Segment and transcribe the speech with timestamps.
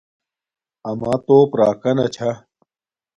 [0.89, 2.29] اما توپ راکنہ چھا